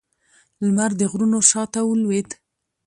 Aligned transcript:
لمر 0.65 0.91
د 0.99 1.01
غرونو 1.11 1.39
شا 1.49 1.63
ته 1.73 1.79
ولوېد 1.85 2.29